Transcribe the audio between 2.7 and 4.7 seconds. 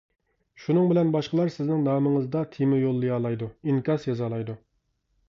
يوللىيالايدۇ ئىنكاس يازالايدۇ.